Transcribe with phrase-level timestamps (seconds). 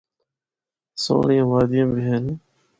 [1.03, 2.25] سہنڑیاں وادیاں بھی ہن۔